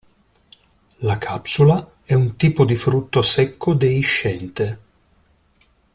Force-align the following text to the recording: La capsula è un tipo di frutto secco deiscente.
La 1.01 1.19
capsula 1.19 1.97
è 2.03 2.15
un 2.15 2.35
tipo 2.35 2.65
di 2.65 2.75
frutto 2.75 3.21
secco 3.21 3.75
deiscente. 3.75 4.79